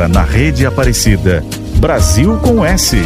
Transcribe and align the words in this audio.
Agora 0.00 0.08
na 0.08 0.22
Rede 0.22 0.64
Aparecida. 0.64 1.44
Brasil 1.76 2.38
com 2.38 2.64
S. 2.64 2.96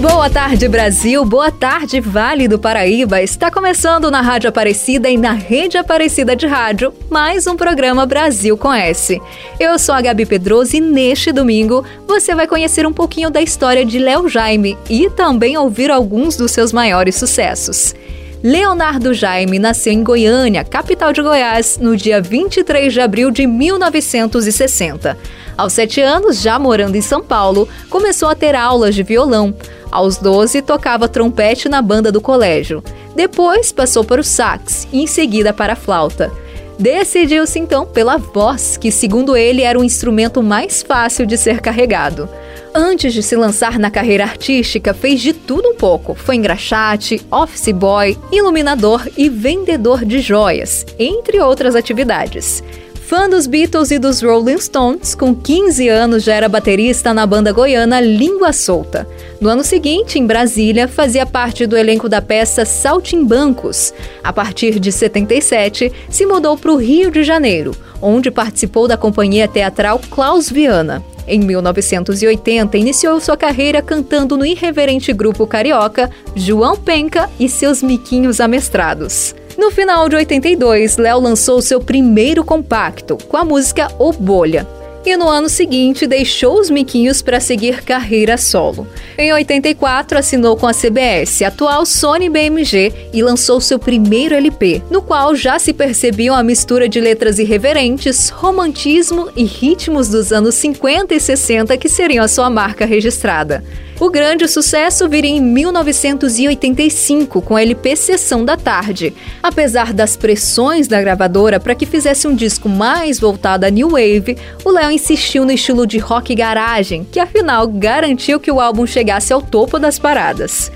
Boa 0.00 0.30
tarde, 0.30 0.68
Brasil. 0.68 1.24
Boa 1.24 1.50
tarde, 1.50 1.98
Vale 1.98 2.46
do 2.46 2.60
Paraíba. 2.60 3.20
Está 3.20 3.50
começando 3.50 4.08
na 4.08 4.20
Rádio 4.20 4.48
Aparecida 4.48 5.10
e 5.10 5.16
na 5.16 5.32
Rede 5.32 5.76
Aparecida 5.76 6.36
de 6.36 6.46
Rádio 6.46 6.94
mais 7.10 7.48
um 7.48 7.56
programa 7.56 8.06
Brasil 8.06 8.56
com 8.56 8.72
S. 8.72 9.20
Eu 9.58 9.80
sou 9.80 9.96
a 9.96 10.00
Gabi 10.00 10.24
Pedroso 10.24 10.76
e 10.76 10.80
neste 10.80 11.32
domingo 11.32 11.84
você 12.06 12.32
vai 12.32 12.46
conhecer 12.46 12.86
um 12.86 12.92
pouquinho 12.92 13.30
da 13.30 13.42
história 13.42 13.84
de 13.84 13.98
Léo 13.98 14.28
Jaime 14.28 14.78
e 14.88 15.10
também 15.10 15.58
ouvir 15.58 15.90
alguns 15.90 16.36
dos 16.36 16.52
seus 16.52 16.72
maiores 16.72 17.16
sucessos. 17.16 17.96
Leonardo 18.42 19.12
Jaime 19.12 19.58
nasceu 19.58 19.92
em 19.92 20.02
Goiânia, 20.02 20.64
capital 20.64 21.12
de 21.12 21.20
Goiás, 21.20 21.76
no 21.78 21.94
dia 21.94 22.22
23 22.22 22.90
de 22.90 22.98
abril 22.98 23.30
de 23.30 23.46
1960. 23.46 25.18
Aos 25.58 25.74
sete 25.74 26.00
anos, 26.00 26.40
já 26.40 26.58
morando 26.58 26.96
em 26.96 27.02
São 27.02 27.22
Paulo, 27.22 27.68
começou 27.90 28.30
a 28.30 28.34
ter 28.34 28.54
aulas 28.54 28.94
de 28.94 29.02
violão. 29.02 29.54
Aos 29.90 30.16
12, 30.16 30.62
tocava 30.62 31.06
trompete 31.06 31.68
na 31.68 31.82
banda 31.82 32.10
do 32.10 32.18
colégio. 32.18 32.82
Depois, 33.14 33.72
passou 33.72 34.04
para 34.04 34.22
o 34.22 34.24
sax 34.24 34.88
e, 34.90 35.02
em 35.02 35.06
seguida, 35.06 35.52
para 35.52 35.74
a 35.74 35.76
flauta. 35.76 36.32
Decidiu-se 36.78 37.58
então 37.58 37.84
pela 37.84 38.16
voz, 38.16 38.78
que, 38.78 38.90
segundo 38.90 39.36
ele, 39.36 39.60
era 39.60 39.78
o 39.78 39.84
instrumento 39.84 40.42
mais 40.42 40.82
fácil 40.82 41.26
de 41.26 41.36
ser 41.36 41.60
carregado. 41.60 42.26
Antes 42.74 43.12
de 43.12 43.22
se 43.22 43.34
lançar 43.34 43.78
na 43.78 43.90
carreira 43.90 44.24
artística, 44.24 44.94
fez 44.94 45.20
de 45.20 45.32
tudo 45.32 45.70
um 45.70 45.74
pouco. 45.74 46.14
Foi 46.14 46.36
engraxate, 46.36 47.20
office 47.30 47.72
boy, 47.72 48.16
iluminador 48.30 49.08
e 49.16 49.28
vendedor 49.28 50.04
de 50.04 50.20
joias, 50.20 50.86
entre 50.98 51.40
outras 51.40 51.74
atividades. 51.74 52.62
Fã 53.10 53.28
dos 53.28 53.48
Beatles 53.48 53.90
e 53.90 53.98
dos 53.98 54.22
Rolling 54.22 54.60
Stones, 54.60 55.16
com 55.16 55.34
15 55.34 55.88
anos 55.88 56.22
já 56.22 56.32
era 56.32 56.48
baterista 56.48 57.12
na 57.12 57.26
banda 57.26 57.50
goiana 57.50 58.00
Língua 58.00 58.52
Solta. 58.52 59.04
No 59.40 59.48
ano 59.48 59.64
seguinte, 59.64 60.16
em 60.16 60.24
Brasília, 60.24 60.86
fazia 60.86 61.26
parte 61.26 61.66
do 61.66 61.76
elenco 61.76 62.08
da 62.08 62.22
peça 62.22 62.64
Saltimbancos. 62.64 63.92
A 64.22 64.32
partir 64.32 64.78
de 64.78 64.92
77, 64.92 65.92
se 66.08 66.24
mudou 66.24 66.56
para 66.56 66.70
o 66.70 66.76
Rio 66.76 67.10
de 67.10 67.24
Janeiro, 67.24 67.72
onde 68.00 68.30
participou 68.30 68.86
da 68.86 68.96
companhia 68.96 69.48
teatral 69.48 70.00
Klaus 70.08 70.48
Viana. 70.48 71.02
Em 71.32 71.38
1980, 71.38 72.76
iniciou 72.76 73.20
sua 73.20 73.36
carreira 73.36 73.80
cantando 73.80 74.36
no 74.36 74.44
irreverente 74.44 75.12
grupo 75.12 75.46
carioca 75.46 76.10
João 76.34 76.76
Penca 76.76 77.30
e 77.38 77.48
seus 77.48 77.84
miquinhos 77.84 78.40
amestrados. 78.40 79.32
No 79.56 79.70
final 79.70 80.08
de 80.08 80.16
82, 80.16 80.96
Léo 80.96 81.20
lançou 81.20 81.62
seu 81.62 81.80
primeiro 81.80 82.42
compacto, 82.42 83.16
com 83.28 83.36
a 83.36 83.44
música 83.44 83.88
O 83.96 84.12
Bolha. 84.12 84.79
E 85.04 85.16
no 85.16 85.28
ano 85.28 85.48
seguinte 85.48 86.06
deixou 86.06 86.60
os 86.60 86.68
miquinhos 86.68 87.22
para 87.22 87.40
seguir 87.40 87.82
carreira 87.82 88.36
solo. 88.36 88.86
Em 89.16 89.32
84, 89.32 90.18
assinou 90.18 90.56
com 90.56 90.66
a 90.66 90.74
CBS, 90.74 91.42
atual 91.42 91.86
Sony 91.86 92.28
BMG, 92.28 92.92
e 93.12 93.22
lançou 93.22 93.60
seu 93.60 93.78
primeiro 93.78 94.34
LP, 94.34 94.82
no 94.90 95.00
qual 95.00 95.34
já 95.34 95.58
se 95.58 95.72
percebiam 95.72 96.36
a 96.36 96.42
mistura 96.42 96.86
de 96.86 97.00
letras 97.00 97.38
irreverentes, 97.38 98.28
romantismo 98.28 99.30
e 99.34 99.44
ritmos 99.44 100.08
dos 100.08 100.32
anos 100.32 100.54
50 100.56 101.14
e 101.14 101.20
60 101.20 101.76
que 101.78 101.88
seriam 101.88 102.22
a 102.22 102.28
sua 102.28 102.50
marca 102.50 102.84
registrada. 102.84 103.64
O 104.00 104.08
grande 104.08 104.48
sucesso 104.48 105.06
viria 105.10 105.30
em 105.30 105.42
1985 105.42 107.42
com 107.42 107.54
a 107.54 107.60
LP 107.60 107.94
Sessão 107.94 108.46
da 108.46 108.56
Tarde. 108.56 109.12
Apesar 109.42 109.92
das 109.92 110.16
pressões 110.16 110.88
da 110.88 110.98
gravadora 111.02 111.60
para 111.60 111.74
que 111.74 111.84
fizesse 111.84 112.26
um 112.26 112.34
disco 112.34 112.66
mais 112.66 113.20
voltado 113.20 113.66
a 113.66 113.70
new 113.70 113.90
wave, 113.90 114.38
o 114.64 114.70
Léo 114.70 114.90
insistiu 114.90 115.44
no 115.44 115.52
estilo 115.52 115.86
de 115.86 115.98
rock 115.98 116.34
garagem, 116.34 117.06
que 117.12 117.20
afinal 117.20 117.68
garantiu 117.68 118.40
que 118.40 118.50
o 118.50 118.58
álbum 118.58 118.86
chegasse 118.86 119.34
ao 119.34 119.42
topo 119.42 119.78
das 119.78 119.98
paradas. 119.98 120.72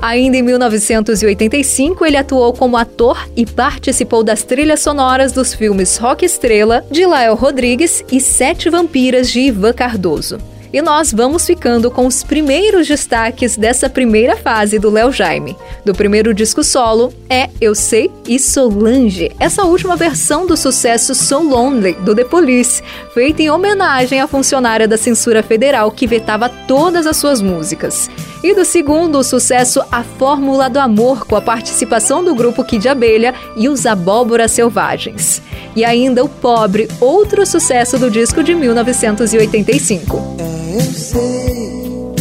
Ainda 0.00 0.38
em 0.38 0.42
1985, 0.42 2.06
ele 2.06 2.16
atuou 2.16 2.54
como 2.54 2.78
ator 2.78 3.28
e 3.36 3.44
participou 3.44 4.24
das 4.24 4.44
trilhas 4.44 4.80
sonoras 4.80 5.30
dos 5.30 5.52
filmes 5.52 5.98
Rock 5.98 6.24
Estrela, 6.24 6.82
de 6.90 7.04
Lael 7.04 7.34
Rodrigues 7.34 8.02
e 8.10 8.18
Sete 8.18 8.70
Vampiras, 8.70 9.30
de 9.30 9.40
Ivan 9.40 9.74
Cardoso. 9.74 10.51
E 10.72 10.80
nós 10.80 11.12
vamos 11.12 11.44
ficando 11.44 11.90
com 11.90 12.06
os 12.06 12.22
primeiros 12.22 12.88
destaques 12.88 13.58
dessa 13.58 13.90
primeira 13.90 14.36
fase 14.38 14.78
do 14.78 14.88
Léo 14.88 15.12
Jaime. 15.12 15.54
Do 15.84 15.92
primeiro 15.92 16.32
disco 16.32 16.64
solo 16.64 17.12
é 17.28 17.50
Eu 17.60 17.74
Sei 17.74 18.10
e 18.26 18.38
Solange, 18.38 19.30
essa 19.38 19.64
última 19.64 19.96
versão 19.96 20.46
do 20.46 20.56
sucesso 20.56 21.14
So 21.14 21.40
Lonely, 21.40 21.92
do 21.94 22.14
The 22.14 22.24
Police, 22.24 22.82
feita 23.12 23.42
em 23.42 23.50
homenagem 23.50 24.20
à 24.20 24.26
funcionária 24.26 24.88
da 24.88 24.96
censura 24.96 25.42
federal 25.42 25.90
que 25.90 26.06
vetava 26.06 26.48
todas 26.48 27.06
as 27.06 27.18
suas 27.18 27.42
músicas. 27.42 28.08
E 28.42 28.54
do 28.54 28.64
segundo, 28.64 29.18
o 29.18 29.24
sucesso 29.24 29.82
A 29.92 30.02
Fórmula 30.02 30.70
do 30.70 30.80
Amor, 30.80 31.26
com 31.26 31.36
a 31.36 31.42
participação 31.42 32.24
do 32.24 32.34
grupo 32.34 32.64
Kid 32.64 32.88
Abelha 32.88 33.34
e 33.56 33.68
os 33.68 33.84
Abóboras 33.84 34.52
Selvagens. 34.52 35.42
E 35.76 35.84
ainda 35.84 36.24
O 36.24 36.28
Pobre, 36.28 36.88
outro 36.98 37.46
sucesso 37.46 37.98
do 37.98 38.10
disco 38.10 38.42
de 38.42 38.54
1985. 38.54 40.51
Eu 40.74 40.80
sei, 40.94 42.14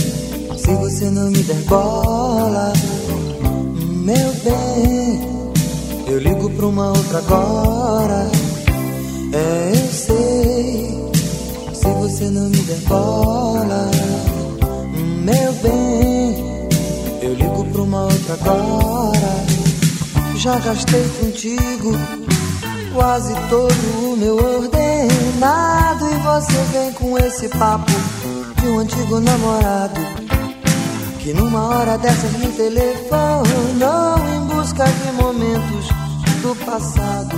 se 0.58 0.76
você 0.76 1.06
não 1.06 1.32
me 1.32 1.42
der 1.42 1.64
bola, 1.70 2.74
meu 4.04 4.34
bem, 4.44 5.22
eu 6.06 6.20
ligo 6.20 6.50
pra 6.50 6.68
uma 6.68 6.90
outra 6.90 7.20
agora. 7.20 8.30
É, 9.32 9.72
eu 9.74 9.94
sei, 9.94 11.12
se 11.74 11.88
você 12.02 12.26
não 12.26 12.50
me 12.50 12.58
der 12.58 12.82
bola, 12.90 13.90
meu 15.24 15.54
bem, 15.64 16.68
eu 17.22 17.34
ligo 17.34 17.66
pra 17.72 17.82
uma 17.84 18.04
outra 18.04 18.34
agora. 18.34 19.46
Já 20.36 20.60
gastei 20.60 21.08
contigo 21.22 21.94
quase 22.94 23.34
todo 23.50 24.12
o 24.12 24.18
meu 24.18 24.36
ordenado 24.36 26.06
e 26.06 26.18
você 26.18 26.64
vem 26.74 26.92
com 26.92 27.18
esse 27.18 27.48
papo 27.48 28.11
de 28.62 28.68
um 28.68 28.80
antigo 28.80 29.20
namorado 29.20 30.00
que 31.20 31.34
numa 31.34 31.68
hora 31.70 31.98
dessas 31.98 32.32
me 32.34 32.48
telefonou 32.48 34.18
em 34.36 34.56
busca 34.56 34.86
de 34.86 35.12
momentos 35.14 35.88
do 36.42 36.56
passado. 36.66 37.36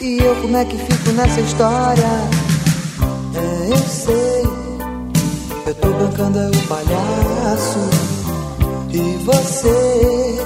E 0.00 0.18
eu 0.18 0.34
como 0.42 0.56
é 0.56 0.64
que 0.64 0.76
fico 0.76 1.10
nessa 1.12 1.40
história? 1.40 2.04
É, 3.34 3.72
eu 3.72 3.78
sei, 3.78 4.42
eu 5.66 5.74
tô 5.74 5.92
bancando 5.92 6.38
é 6.38 6.48
o 6.48 6.62
palhaço 6.66 7.78
e 8.90 9.24
você 9.24 10.38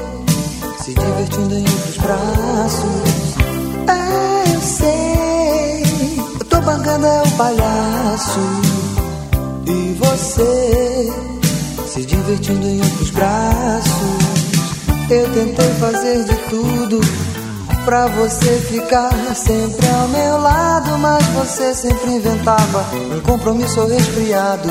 se 0.82 0.94
divertindo 0.94 1.54
em 1.54 1.65
outros 1.65 1.96
braços. 1.99 3.37
É, 3.88 4.30
eu 6.60 6.66
sei, 6.66 6.66
eu 6.66 6.66
tô 6.66 6.66
bancando 6.66 7.06
é 7.06 7.22
o 7.22 7.30
palhaço 7.32 8.40
e 9.66 9.94
você 9.98 11.12
se 11.86 12.04
divertindo 12.04 12.66
em 12.66 12.80
outros 12.82 13.10
braços. 13.10 14.30
Eu 15.08 15.32
tentei 15.32 15.74
fazer 15.80 16.24
de 16.24 16.36
tudo 16.48 17.00
pra 17.84 18.06
você 18.06 18.58
ficar 18.70 19.12
sempre 19.34 19.86
ao 19.88 20.08
meu 20.08 20.38
lado, 20.38 20.98
mas 20.98 21.26
você 21.28 21.74
sempre 21.74 22.12
inventava 22.12 22.84
um 23.14 23.20
compromisso 23.20 23.84
resfriado. 23.86 24.68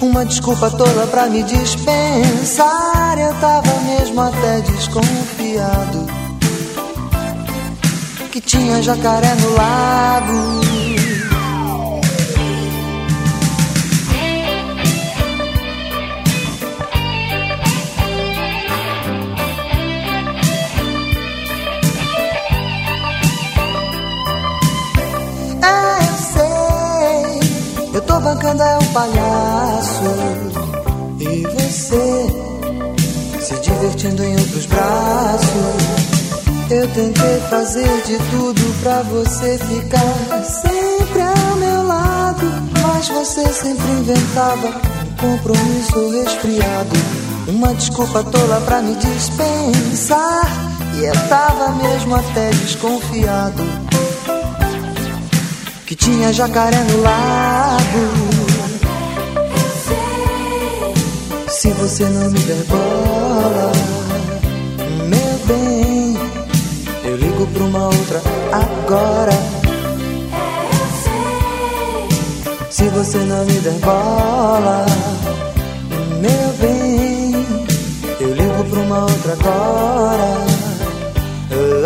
Uma 0.00 0.24
desculpa 0.26 0.70
tola 0.70 1.06
pra 1.06 1.26
me 1.26 1.42
dispensar. 1.42 3.18
Eu 3.18 3.34
tava 3.40 3.72
mesmo 3.86 4.20
até 4.20 4.60
desconfiado 4.60 6.15
que 8.36 8.40
tinha 8.42 8.82
jacaré 8.82 9.34
no 9.36 9.54
lago. 9.54 10.60
É, 25.62 25.98
eu 26.04 26.16
sei, 26.34 27.94
eu 27.94 28.02
tô 28.02 28.20
bancando 28.20 28.62
é 28.62 28.76
um 28.76 28.92
palhaço. 28.92 30.04
E 31.20 31.42
você 31.42 32.26
se 33.40 33.54
divertindo 33.60 34.22
em 34.22 34.32
outros 34.36 34.66
braços. 34.66 36.15
Eu 36.68 36.88
tentei 36.88 37.40
fazer 37.48 38.02
de 38.06 38.18
tudo 38.30 38.82
pra 38.82 39.02
você 39.02 39.56
ficar 39.56 40.44
sempre 40.44 41.22
ao 41.22 41.56
meu 41.56 41.86
lado, 41.86 42.46
mas 42.82 43.08
você 43.08 43.46
sempre 43.52 43.88
inventava 44.00 44.68
um 44.68 45.14
compromisso 45.16 46.10
resfriado, 46.10 46.96
uma 47.46 47.72
desculpa 47.72 48.24
tola 48.24 48.60
pra 48.62 48.82
me 48.82 48.96
dispensar. 48.96 50.50
E 50.96 51.04
eu 51.04 51.28
tava 51.28 51.70
mesmo 51.82 52.16
até 52.16 52.50
desconfiado 52.50 53.62
que 55.86 55.94
tinha 55.94 56.32
jacaré 56.32 56.82
no 56.82 57.00
lago. 57.02 58.36
Se 61.48 61.68
você 61.70 62.04
não 62.06 62.30
me 62.30 62.38
der 62.40 62.64
bola, 62.64 63.72
meu 65.08 65.38
bem, 65.46 65.95
eu 67.36 67.44
ligo 67.44 67.46
pra 67.48 67.64
uma 67.64 67.84
outra 67.86 68.22
agora. 68.52 69.32
Se 72.70 72.88
você 72.88 73.18
não 73.18 73.44
me 73.44 73.52
der 73.60 73.78
bola, 73.80 74.86
meu 76.20 76.52
bem, 76.60 77.46
eu 78.20 78.34
ligo 78.34 78.64
pra 78.64 78.80
uma 78.80 79.00
outra 79.02 79.32
agora. 79.32 80.46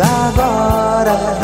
Agora. 0.01 1.39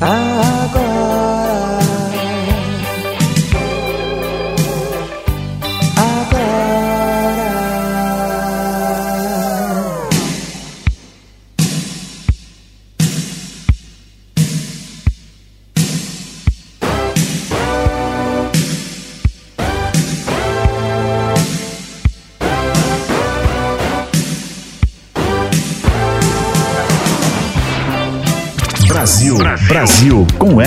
Agora. 0.00 0.57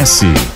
Brasil 0.01 0.50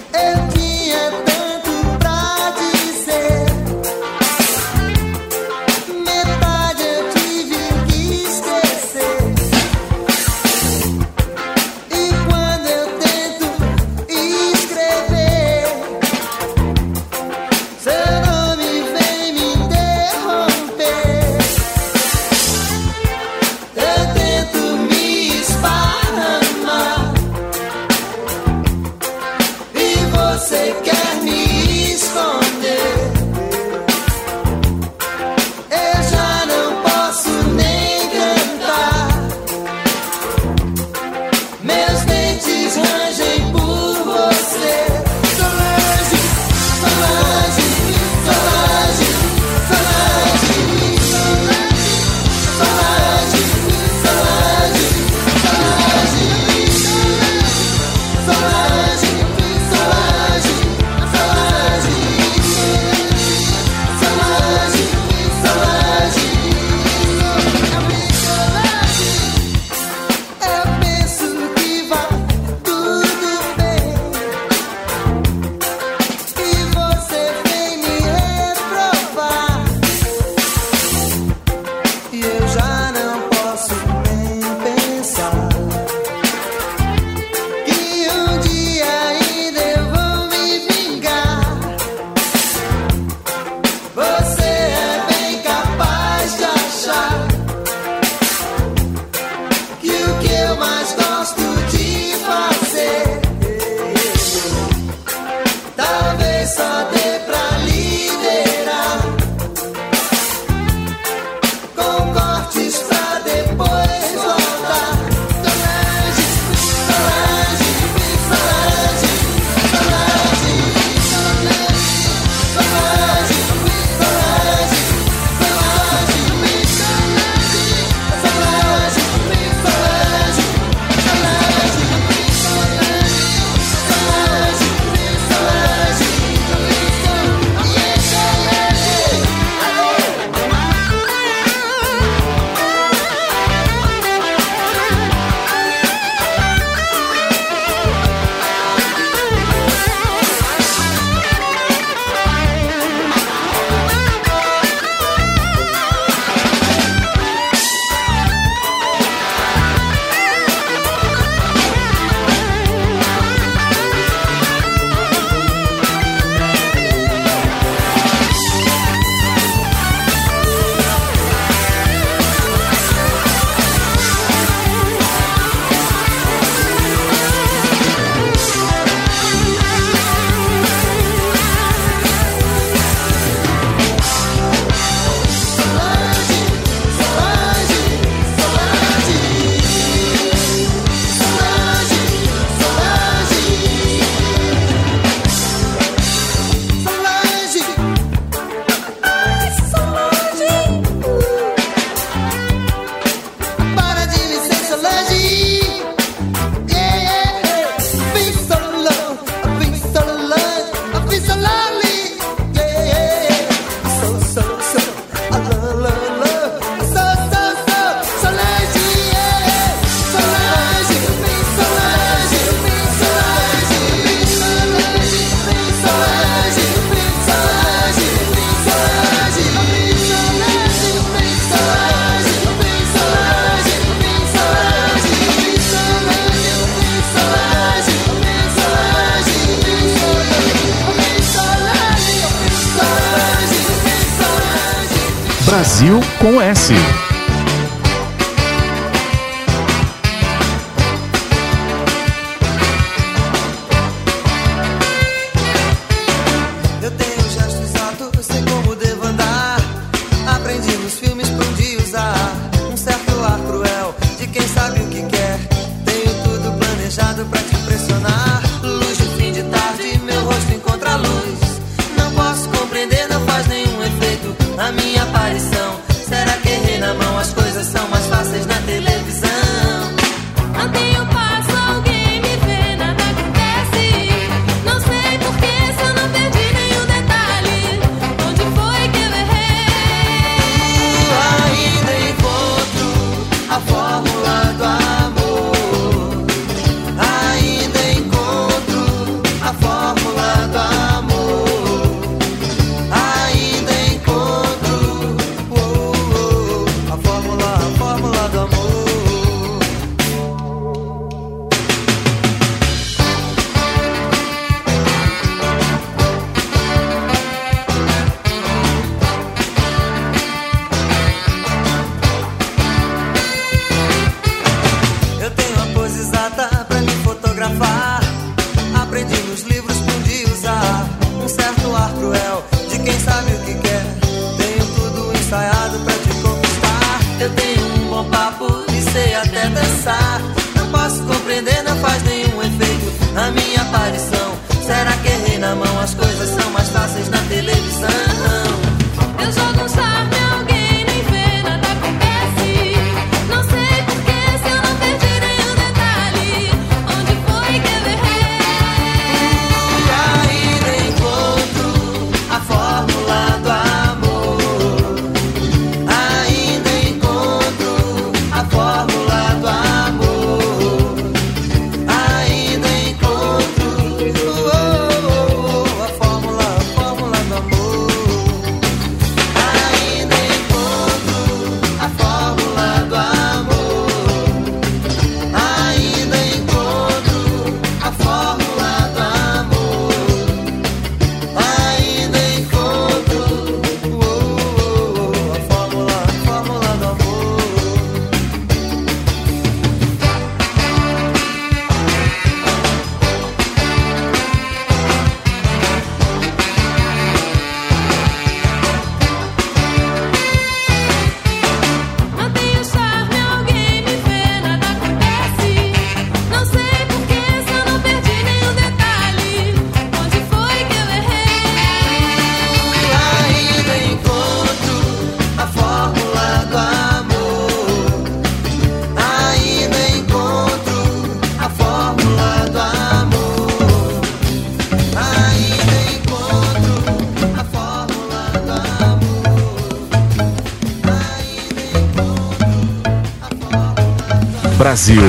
Brasil 444.85 445.01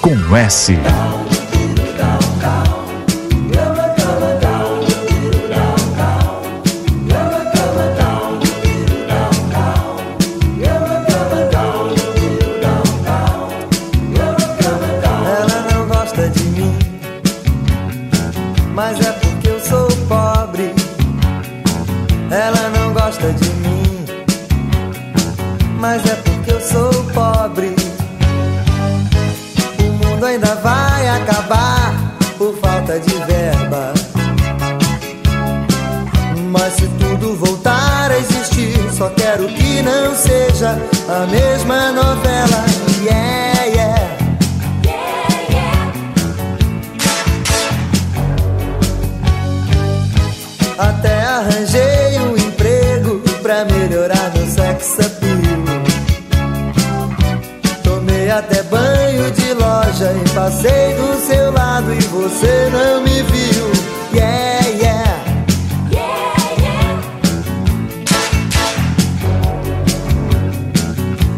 com 0.00 0.36
S. 0.36 0.72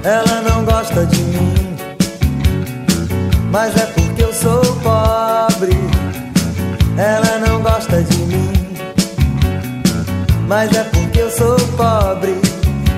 Ela 0.09 0.41
não 0.41 0.65
gosta 0.65 1.05
de 1.05 1.21
mim, 1.21 1.77
mas 3.53 3.77
é 3.77 3.85
porque 3.85 4.23
eu 4.25 4.33
sou 4.33 4.63
pobre. 4.77 5.77
Ela 6.97 7.47
não 7.47 7.61
gosta 7.61 8.03
de 8.03 8.17
mim, 8.17 8.51
mas 10.47 10.75
é 10.75 10.83
porque 10.85 11.19
eu 11.21 11.31
sou 11.31 11.57
pobre. 11.77 12.41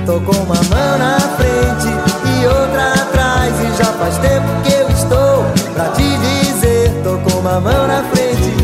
Tô 0.06 0.20
com 0.20 0.36
uma 0.36 0.54
mão 0.54 0.98
na 0.98 1.18
frente 1.36 1.88
e 1.88 2.46
outra 2.46 2.92
atrás, 3.02 3.54
e 3.58 3.76
já 3.76 3.92
faz 3.94 4.16
tempo 4.18 4.46
que 4.62 4.72
eu 4.72 4.88
estou 4.90 5.44
pra 5.74 5.88
te 5.88 6.16
dizer. 6.16 6.92
Tô 7.02 7.18
com 7.28 7.40
uma 7.40 7.58
mão 7.58 7.88
na 7.88 8.04
frente 8.04 8.54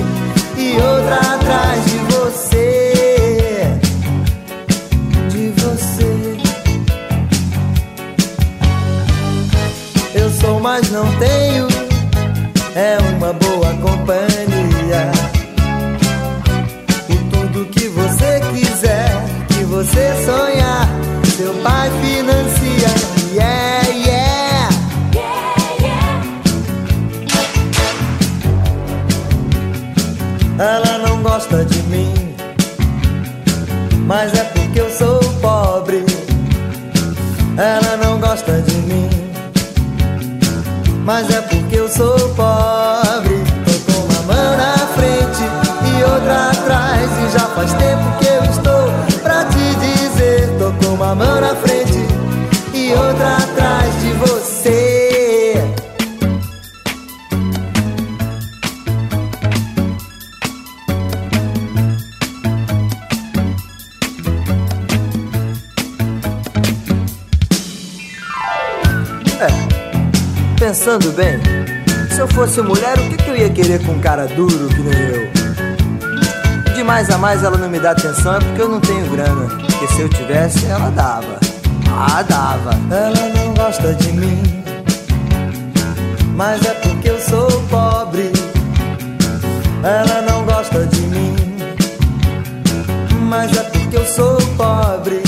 e 0.56 0.76
outra 0.76 1.34
atrás. 1.34 1.95
Mas 10.76 10.90
não 10.90 11.06
tenho 11.16 11.66
é 12.74 12.98
uma 13.16 13.32
boa 13.32 13.72
companhia. 13.80 15.10
E 17.08 17.16
tudo 17.30 17.64
que 17.70 17.88
você 17.88 18.40
quiser, 18.52 19.10
que 19.48 19.64
você 19.64 20.12
sonhar, 20.26 20.86
seu 21.34 21.54
pai 21.62 21.90
financia. 22.02 22.88
Yeah, 23.32 23.88
yeah. 23.88 24.68
Ela 30.58 30.98
não 31.08 31.22
gosta 31.22 31.64
de 31.64 31.82
mim, 31.84 32.12
mas 34.06 34.34
é 34.34 34.44
porque 34.44 34.80
eu 34.80 34.90
sou 34.90 35.20
pobre. 35.40 36.04
Ela 37.56 37.96
não 37.96 38.20
gosta 38.20 38.60
de 38.60 38.74
mim, 38.74 39.08
mas 41.06 41.30
é 41.30 41.40
porque 41.40 41.76
eu 41.76 41.88
sou 41.88 42.18
pobre. 42.34 43.05
Pensando 70.96 71.12
bem, 71.12 71.40
se 72.10 72.18
eu 72.18 72.28
fosse 72.28 72.60
mulher, 72.62 72.98
o 72.98 73.08
que, 73.10 73.16
que 73.16 73.28
eu 73.28 73.36
ia 73.36 73.50
querer 73.50 73.84
com 73.84 73.92
um 73.92 74.00
cara 74.00 74.26
duro 74.26 74.68
que 74.68 74.80
nem 74.80 74.98
eu? 74.98 76.74
De 76.74 76.82
mais 76.82 77.10
a 77.10 77.18
mais 77.18 77.42
ela 77.42 77.56
não 77.56 77.68
me 77.68 77.78
dá 77.78 77.90
atenção 77.90 78.36
é 78.36 78.38
porque 78.38 78.62
eu 78.62 78.68
não 78.68 78.80
tenho 78.80 79.06
grana. 79.10 79.46
Porque 79.46 79.86
se 79.88 80.00
eu 80.00 80.08
tivesse, 80.08 80.64
ela 80.66 80.90
dava. 80.90 81.38
Ah, 81.90 82.22
dava. 82.22 82.70
Ela 82.90 83.28
não 83.34 83.54
gosta 83.54 83.94
de 83.94 84.12
mim, 84.12 84.42
mas 86.34 86.64
é 86.64 86.74
porque 86.74 87.10
eu 87.10 87.20
sou 87.20 87.50
pobre. 87.68 88.32
Ela 89.82 90.22
não 90.22 90.44
gosta 90.44 90.86
de 90.86 91.00
mim, 91.00 91.36
mas 93.28 93.56
é 93.56 93.62
porque 93.62 93.96
eu 93.96 94.06
sou 94.06 94.36
pobre. 94.56 95.25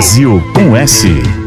Brasil, 0.00 0.40
com 0.54 0.74
S. 0.74 1.39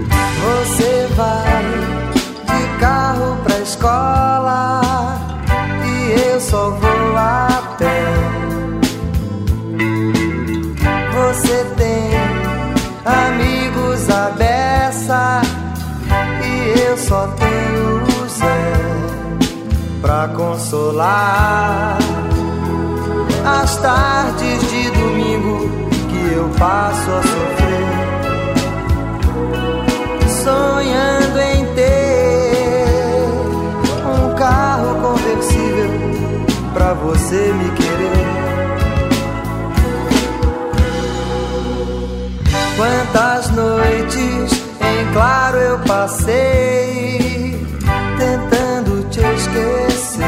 você 37.33 37.53
me 37.53 37.69
querer. 37.71 38.11
Quantas 42.77 43.49
noites 43.51 44.51
em 44.81 45.13
claro 45.13 45.57
eu 45.57 45.79
passei 45.79 47.59
tentando 48.19 49.09
te 49.09 49.19
esquecer. 49.19 50.23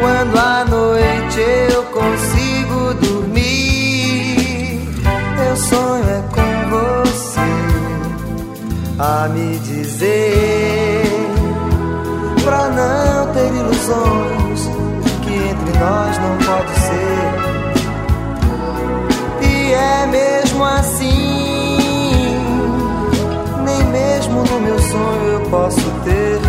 Quando 0.00 0.38
à 0.38 0.64
noite 0.64 1.40
eu 1.72 1.82
consigo 1.84 2.94
dormir, 2.94 4.80
meu 5.36 5.56
sonho 5.56 6.04
é 6.04 6.22
com 6.34 6.70
você 6.70 7.40
a 8.98 9.28
me 9.28 9.58
dizer 9.58 10.67
que 15.22 15.32
entre 15.34 15.78
nós 15.78 16.18
não 16.18 16.36
pode 16.46 16.72
ser. 16.80 17.28
E 19.42 19.72
é 19.72 20.06
mesmo 20.06 20.64
assim, 20.64 21.78
nem 23.64 23.84
mesmo 23.84 24.44
no 24.44 24.60
meu 24.60 24.78
sonho 24.78 25.32
eu 25.32 25.40
posso 25.50 25.90
ter 26.04 26.47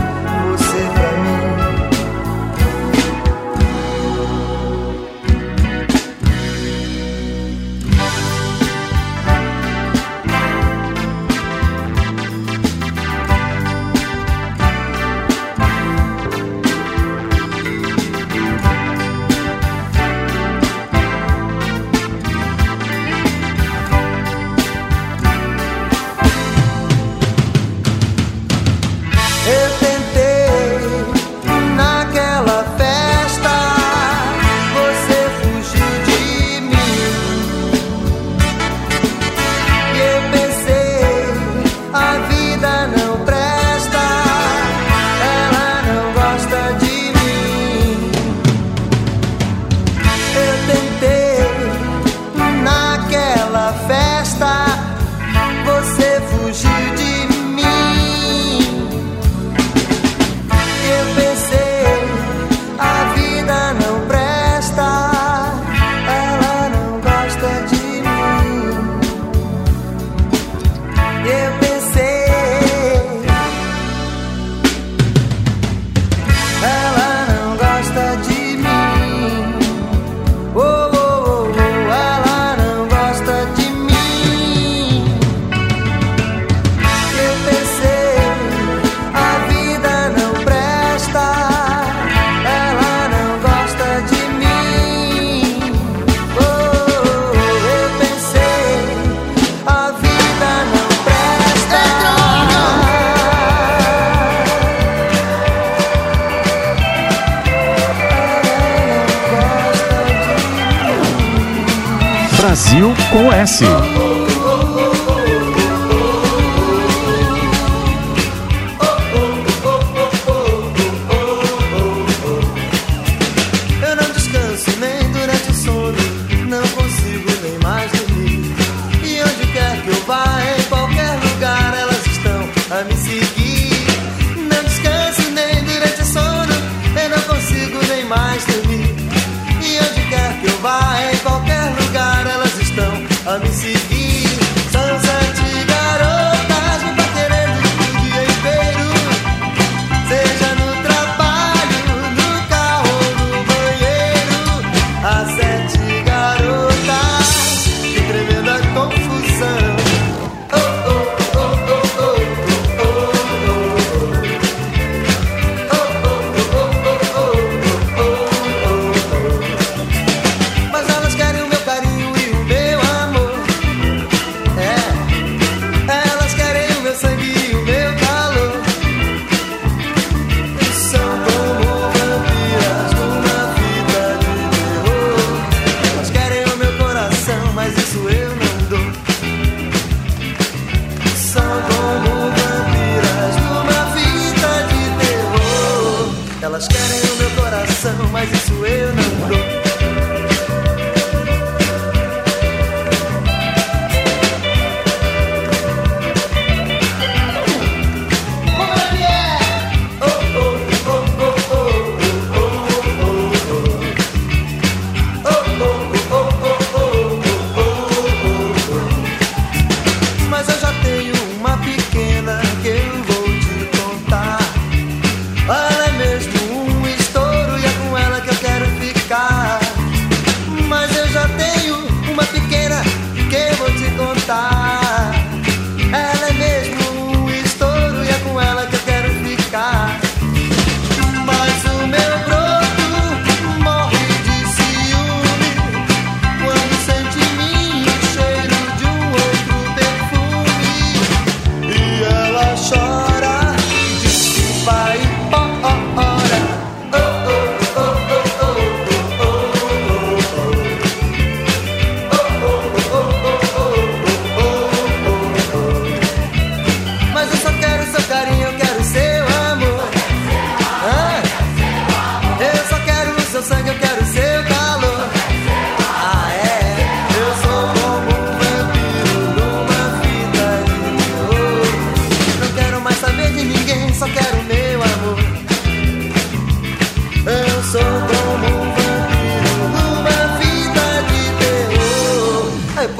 Brasil 113.39 113.78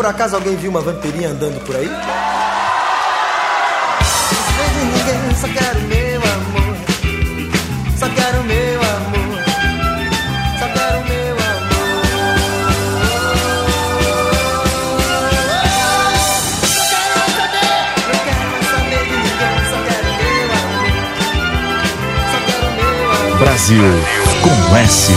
acaso 0.10 0.36
alguém 0.36 0.56
viu 0.56 0.72
uma 0.72 0.82
vampirinha 0.82 1.30
andando 1.30 1.60
por 1.66 1.76
aí? 1.76 1.88
Não 1.88 2.02
vejo 4.58 4.80
ninguém, 4.86 5.36
só 5.36 5.48
quero 5.48 5.80
meu 5.82 6.22
amor. 6.22 6.78
Só 7.98 8.10
quero 8.10 8.44
meu 8.44 8.82
amor. 8.82 9.44
Só 10.58 10.68
quero 10.68 11.04
meu 11.06 11.34
amor. 11.34 11.40
Não 18.08 18.18
quero 18.26 18.50
mais 24.72 25.10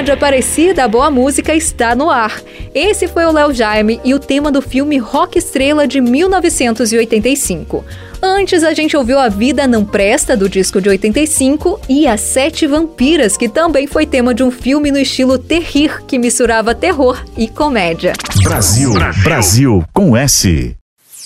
Rádio 0.00 0.14
Aparecida, 0.14 0.84
a 0.84 0.88
boa 0.88 1.10
música 1.10 1.54
está 1.54 1.94
no 1.94 2.08
ar. 2.08 2.40
Esse 2.74 3.06
foi 3.06 3.26
o 3.26 3.30
Léo 3.30 3.52
Jaime 3.52 4.00
e 4.02 4.14
o 4.14 4.18
tema 4.18 4.50
do 4.50 4.62
filme 4.62 4.96
Rock 4.96 5.38
Estrela 5.38 5.86
de 5.86 6.00
1985. 6.00 7.84
Antes 8.22 8.64
a 8.64 8.72
gente 8.72 8.96
ouviu 8.96 9.18
A 9.18 9.28
Vida 9.28 9.66
Não 9.66 9.84
Presta, 9.84 10.34
do 10.34 10.48
disco 10.48 10.80
de 10.80 10.88
85, 10.88 11.82
e 11.86 12.06
As 12.06 12.22
Sete 12.22 12.66
Vampiras, 12.66 13.36
que 13.36 13.46
também 13.46 13.86
foi 13.86 14.06
tema 14.06 14.32
de 14.32 14.42
um 14.42 14.50
filme 14.50 14.90
no 14.90 14.98
estilo 14.98 15.36
terrir, 15.36 16.02
que 16.06 16.18
misturava 16.18 16.74
terror 16.74 17.22
e 17.36 17.46
comédia. 17.46 18.14
Brasil, 18.42 18.94
Brasil 19.22 19.84
com 19.92 20.16
S. 20.16 20.74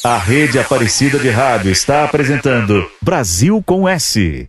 A 0.02 0.18
rede 0.18 0.58
Aparecida 0.58 1.16
de 1.16 1.30
Rádio 1.30 1.70
está 1.70 2.04
apresentando 2.04 2.84
Brasil 3.00 3.62
com 3.64 3.88
S. 3.88 4.48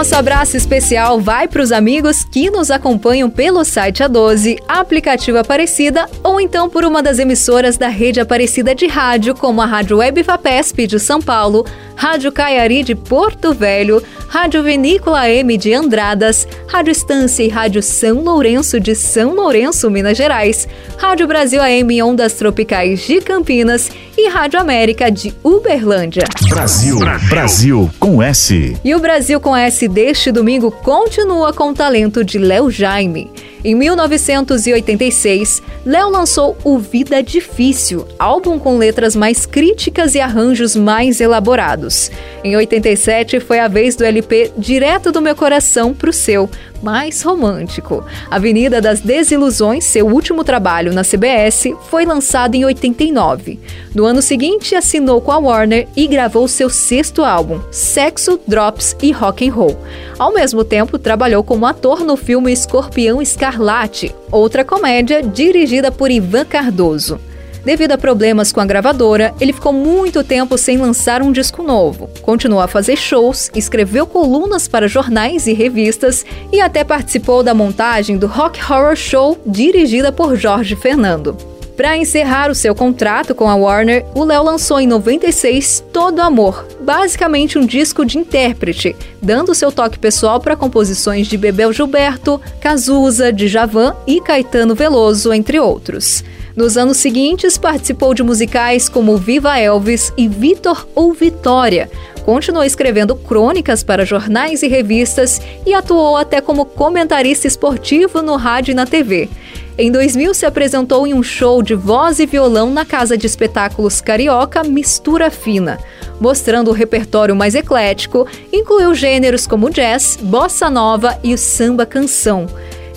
Nosso 0.00 0.14
abraço 0.14 0.56
especial 0.56 1.20
vai 1.20 1.46
para 1.46 1.60
os 1.60 1.70
amigos 1.70 2.24
que 2.24 2.50
nos 2.50 2.70
acompanham 2.70 3.28
pelo 3.28 3.62
site 3.66 4.02
A12, 4.02 4.56
aplicativo 4.66 5.36
Aparecida 5.36 6.08
ou 6.24 6.40
então 6.40 6.70
por 6.70 6.86
uma 6.86 7.02
das 7.02 7.18
emissoras 7.18 7.76
da 7.76 7.88
rede 7.88 8.18
Aparecida 8.18 8.74
de 8.74 8.86
rádio, 8.86 9.34
como 9.34 9.60
a 9.60 9.66
Rádio 9.66 9.98
Web 9.98 10.22
Vapesp 10.22 10.86
de 10.86 10.98
São 10.98 11.20
Paulo, 11.20 11.66
Rádio 12.00 12.32
Caiari 12.32 12.82
de 12.82 12.94
Porto 12.94 13.52
Velho, 13.52 14.02
Rádio 14.26 14.62
Vinícola 14.62 15.28
M 15.28 15.58
de 15.58 15.74
Andradas, 15.74 16.48
Rádio 16.66 16.92
Estância 16.92 17.42
e 17.42 17.48
Rádio 17.50 17.82
São 17.82 18.24
Lourenço 18.24 18.80
de 18.80 18.94
São 18.94 19.34
Lourenço, 19.34 19.90
Minas 19.90 20.16
Gerais, 20.16 20.66
Rádio 20.96 21.26
Brasil 21.26 21.60
AM 21.60 22.02
Ondas 22.02 22.32
Tropicais 22.32 23.06
de 23.06 23.20
Campinas 23.20 23.90
e 24.16 24.30
Rádio 24.30 24.58
América 24.58 25.10
de 25.10 25.34
Uberlândia. 25.44 26.24
Brasil, 26.48 27.00
Brasil 27.28 27.90
com 28.00 28.22
S. 28.22 28.78
E 28.82 28.94
o 28.94 28.98
Brasil 28.98 29.38
com 29.38 29.54
S 29.54 29.86
deste 29.86 30.32
domingo 30.32 30.70
continua 30.70 31.52
com 31.52 31.68
o 31.68 31.74
talento 31.74 32.24
de 32.24 32.38
Léo 32.38 32.70
Jaime. 32.70 33.30
Em 33.62 33.74
1986, 33.74 35.62
Léo 35.84 36.08
lançou 36.08 36.56
O 36.64 36.78
Vida 36.78 37.22
Difícil, 37.22 38.06
álbum 38.18 38.58
com 38.58 38.78
letras 38.78 39.14
mais 39.14 39.44
críticas 39.44 40.14
e 40.14 40.20
arranjos 40.20 40.74
mais 40.74 41.20
elaborados. 41.20 42.10
Em 42.42 42.56
87 42.56 43.38
foi 43.38 43.58
a 43.58 43.68
vez 43.68 43.94
do 43.94 44.04
LP 44.04 44.52
Direto 44.56 45.12
do 45.12 45.20
Meu 45.20 45.36
Coração 45.36 45.92
pro 45.92 46.10
Seu, 46.10 46.48
mais 46.82 47.20
romântico. 47.20 48.02
Avenida 48.30 48.80
das 48.80 49.00
Desilusões, 49.00 49.84
seu 49.84 50.06
último 50.06 50.42
trabalho 50.42 50.94
na 50.94 51.02
CBS, 51.04 51.74
foi 51.90 52.06
lançado 52.06 52.54
em 52.54 52.64
89. 52.64 53.60
No 53.94 54.06
ano 54.06 54.22
seguinte, 54.22 54.74
assinou 54.74 55.20
com 55.20 55.32
a 55.32 55.38
Warner 55.38 55.86
e 55.94 56.06
gravou 56.06 56.48
seu 56.48 56.70
sexto 56.70 57.22
álbum, 57.22 57.60
Sexo, 57.70 58.40
Drops 58.46 58.96
e 59.02 59.12
Rock 59.12 59.46
and 59.46 59.52
Roll. 59.52 59.78
Ao 60.18 60.32
mesmo 60.32 60.64
tempo, 60.64 60.98
trabalhou 60.98 61.44
como 61.44 61.66
ator 61.66 62.00
no 62.00 62.16
filme 62.16 62.52
Escorpião 62.52 63.20
Escarlate, 63.20 64.14
outra 64.32 64.64
comédia 64.64 65.22
dirigida 65.22 65.92
por 65.92 66.10
Ivan 66.10 66.46
Cardoso. 66.46 67.20
Devido 67.64 67.92
a 67.92 67.98
problemas 67.98 68.52
com 68.52 68.60
a 68.60 68.66
gravadora, 68.66 69.34
ele 69.40 69.52
ficou 69.52 69.72
muito 69.72 70.24
tempo 70.24 70.56
sem 70.56 70.78
lançar 70.78 71.22
um 71.22 71.30
disco 71.30 71.62
novo. 71.62 72.08
Continuou 72.22 72.60
a 72.60 72.68
fazer 72.68 72.96
shows, 72.96 73.50
escreveu 73.54 74.06
colunas 74.06 74.66
para 74.66 74.88
jornais 74.88 75.46
e 75.46 75.52
revistas 75.52 76.24
e 76.50 76.60
até 76.60 76.82
participou 76.84 77.42
da 77.42 77.52
montagem 77.52 78.16
do 78.16 78.26
Rock 78.26 78.60
Horror 78.60 78.96
Show 78.96 79.38
dirigida 79.46 80.10
por 80.10 80.36
Jorge 80.36 80.74
Fernando. 80.74 81.36
Para 81.76 81.96
encerrar 81.96 82.50
o 82.50 82.54
seu 82.54 82.74
contrato 82.74 83.34
com 83.34 83.48
a 83.48 83.54
Warner, 83.54 84.04
o 84.14 84.22
Léo 84.22 84.42
lançou 84.42 84.78
em 84.78 84.86
96 84.86 85.82
Todo 85.90 86.20
Amor, 86.20 86.66
basicamente 86.78 87.58
um 87.58 87.64
disco 87.64 88.04
de 88.04 88.18
intérprete, 88.18 88.94
dando 89.22 89.54
seu 89.54 89.72
toque 89.72 89.98
pessoal 89.98 90.40
para 90.40 90.56
composições 90.56 91.26
de 91.26 91.38
Bebel 91.38 91.72
Gilberto, 91.72 92.38
Cazuza, 92.60 93.32
Djavan 93.32 93.96
e 94.06 94.20
Caetano 94.20 94.74
Veloso, 94.74 95.32
entre 95.32 95.58
outros. 95.58 96.22
Nos 96.60 96.76
anos 96.76 96.98
seguintes, 96.98 97.56
participou 97.56 98.12
de 98.12 98.22
musicais 98.22 98.86
como 98.86 99.16
Viva 99.16 99.58
Elvis 99.58 100.12
e 100.14 100.28
Vitor 100.28 100.86
ou 100.94 101.10
Vitória. 101.14 101.90
Continuou 102.22 102.62
escrevendo 102.62 103.16
crônicas 103.16 103.82
para 103.82 104.04
jornais 104.04 104.62
e 104.62 104.68
revistas 104.68 105.40
e 105.64 105.72
atuou 105.72 106.18
até 106.18 106.42
como 106.42 106.66
comentarista 106.66 107.46
esportivo 107.46 108.20
no 108.20 108.36
rádio 108.36 108.72
e 108.72 108.74
na 108.74 108.84
TV. 108.84 109.30
Em 109.78 109.90
2000, 109.90 110.34
se 110.34 110.44
apresentou 110.44 111.06
em 111.06 111.14
um 111.14 111.22
show 111.22 111.62
de 111.62 111.74
voz 111.74 112.18
e 112.18 112.26
violão 112.26 112.70
na 112.70 112.84
casa 112.84 113.16
de 113.16 113.26
espetáculos 113.26 114.02
carioca 114.02 114.62
Mistura 114.62 115.30
Fina. 115.30 115.78
Mostrando 116.20 116.68
o 116.68 116.74
repertório 116.74 117.34
mais 117.34 117.54
eclético, 117.54 118.26
incluiu 118.52 118.94
gêneros 118.94 119.46
como 119.46 119.70
jazz, 119.70 120.18
bossa 120.20 120.68
nova 120.68 121.18
e 121.24 121.32
o 121.32 121.38
samba 121.38 121.86
canção. 121.86 122.46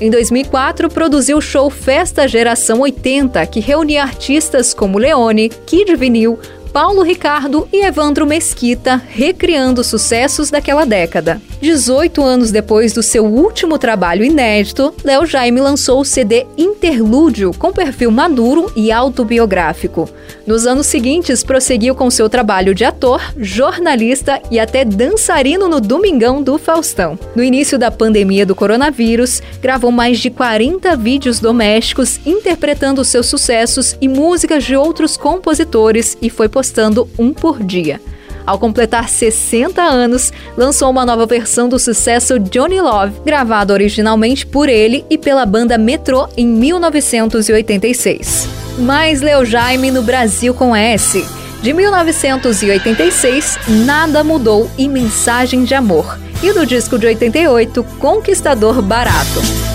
Em 0.04 0.10
2004, 0.10 0.90
produziu 0.90 1.38
o 1.38 1.42
show 1.42 1.70
Festa 1.70 2.28
Geração 2.28 2.82
80, 2.82 3.46
que 3.46 3.62
reunia 3.62 4.04
artistas 4.04 4.74
como 4.74 4.98
Leone, 4.98 5.48
Kid 5.48 5.96
Vinil, 5.96 6.38
Paulo 6.74 7.04
Ricardo 7.04 7.68
e 7.72 7.86
Evandro 7.86 8.26
Mesquita, 8.26 9.00
recriando 9.08 9.84
sucessos 9.84 10.50
daquela 10.50 10.88
década. 10.88 11.40
18 11.62 12.22
anos 12.22 12.52
depois 12.52 12.92
do 12.92 13.04
seu 13.04 13.24
último 13.26 13.78
trabalho 13.78 14.26
inédito, 14.26 14.94
Léo 15.04 15.26
Jaime 15.26 15.62
lançou 15.62 16.02
o 16.02 16.06
CD 16.06 16.48
Interlúdio, 16.58 17.52
com 17.58 17.72
perfil 17.72 18.10
maduro 18.10 18.70
e 18.76 18.92
autobiográfico. 18.92 20.10
Nos 20.46 20.66
anos 20.66 20.88
seguintes, 20.88 21.44
prosseguiu 21.44 21.96
com 21.96 22.10
seu 22.10 22.28
trabalho 22.28 22.74
de 22.76 22.84
ator, 22.84 23.22
jornalista 23.38 24.42
e 24.52 24.60
até 24.60 24.84
dançarino 24.84 25.70
no 25.70 25.80
Domingão 25.80 26.42
do 26.42 26.58
Faustão. 26.58 27.18
No 27.36 27.44
início 27.44 27.78
da 27.78 27.92
pandemia 27.92 28.46
do 28.46 28.56
coronavírus, 28.56 29.42
gravou 29.62 29.92
mais 29.92 30.20
de 30.20 30.30
40 30.30 30.98
vídeos 30.98 31.40
domésticos 31.40 32.20
interpretando 32.26 33.06
seus 33.06 33.28
sucessos 33.28 33.96
e 34.02 34.08
músicas 34.10 34.64
de 34.66 34.76
outros 34.76 35.16
compositores 35.16 36.18
e 36.22 36.30
foi 36.30 36.50
postando 36.64 37.10
um 37.20 37.34
por 37.34 37.62
dia. 37.62 38.00
Ao 38.46 38.58
completar 38.58 39.10
60 39.10 39.82
anos, 39.82 40.32
lançou 40.56 40.90
uma 40.90 41.06
nova 41.06 41.26
versão 41.26 41.68
do 41.68 41.78
sucesso 41.78 42.40
Johnny 42.40 42.80
Love, 42.80 43.20
gravado 43.26 43.74
originalmente 43.74 44.46
por 44.46 44.70
ele 44.70 45.06
e 45.10 45.18
pela 45.18 45.46
banda 45.46 45.78
Metrô 45.78 46.30
em 46.38 46.48
1986. 46.48 48.48
Mais 48.80 49.22
Leo 49.22 49.44
Jaime 49.44 49.92
no 49.92 50.02
Brasil 50.02 50.54
com 50.54 50.74
S. 50.74 51.26
De 51.62 51.74
1986, 51.74 53.60
Nada 53.86 54.24
Mudou 54.24 54.72
e 54.78 54.88
Mensagem 54.88 55.66
de 55.66 55.76
Amor. 55.76 56.18
E 56.42 56.54
do 56.54 56.66
disco 56.66 56.98
de 56.98 57.08
88, 57.08 57.84
Conquistador 58.00 58.82
Barato. 58.82 59.73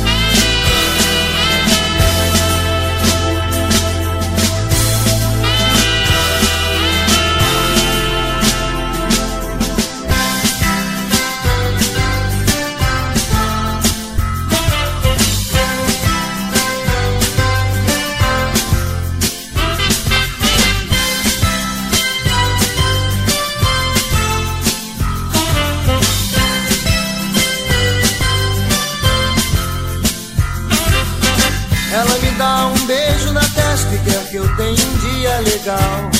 Legal. 35.69 36.11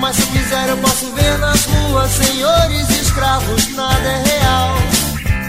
Mas 0.00 0.16
se 0.16 0.26
quiser 0.26 0.68
eu 0.68 0.76
posso 0.78 1.12
ver 1.12 1.38
nas 1.38 1.64
ruas 1.64 2.10
senhores 2.12 2.88
escravos, 2.90 3.74
nada 3.74 4.08
é 4.08 4.22
real. 4.22 4.74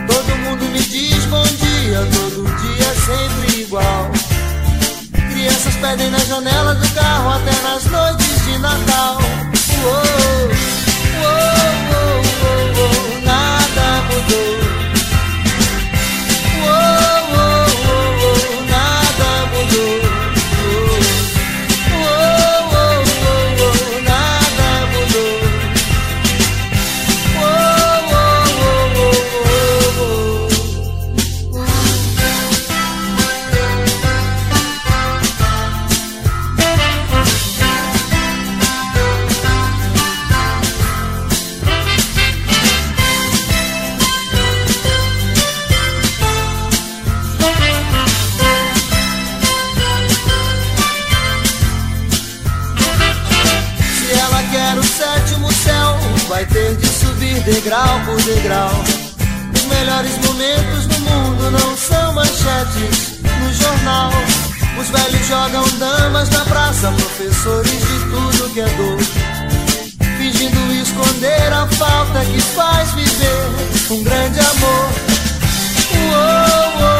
Todo 0.07 0.37
mundo 0.37 0.65
me 0.71 0.79
diz 0.79 1.25
bom 1.25 1.43
dia, 1.43 2.07
todo 2.13 2.43
dia 2.61 2.93
sempre 3.05 3.61
igual. 3.61 4.11
Crianças 5.31 5.75
pedem 5.75 6.09
na 6.09 6.19
janela 6.19 6.73
do 6.73 6.89
carro 6.93 7.29
até 7.29 7.51
nas 7.61 7.85
noites 7.85 8.45
de 8.45 8.57
Natal. 8.57 9.17
Uou, 9.83 9.93
uou, 11.21 11.45
uou, 11.93 12.15
uou, 12.79 13.21
nada 13.21 14.01
mudou. 14.09 14.68
Degrau 57.51 57.99
por 58.05 58.21
degrau. 58.21 58.71
Os 59.55 59.65
melhores 59.65 60.17
momentos 60.19 60.85
do 60.85 60.99
mundo 60.99 61.51
não 61.51 61.77
são 61.77 62.13
manchetes 62.13 63.19
no 63.23 63.53
jornal. 63.53 64.11
Os 64.79 64.89
velhos 64.89 65.27
jogam 65.27 65.63
damas 65.79 66.29
na 66.29 66.45
praça, 66.45 66.91
professores 66.91 67.71
de 67.71 67.99
tudo 68.11 68.53
que 68.53 68.61
é 68.61 68.67
dor. 68.67 68.99
Fingindo 70.17 70.73
esconder 70.73 71.51
a 71.53 71.67
falta 71.67 72.23
que 72.25 72.39
faz 72.39 72.93
viver 72.93 73.47
um 73.89 74.03
grande 74.03 74.39
amor. 74.39 74.89
Uou, 75.95 76.81
uou, 76.81 76.98